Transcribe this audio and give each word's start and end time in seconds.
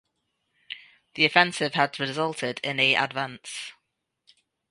The 1.13 1.25
offensive 1.25 1.75
had 1.75 1.99
resulted 1.99 2.59
in 2.63 2.79
a 2.79 2.95
advance. 2.95 3.73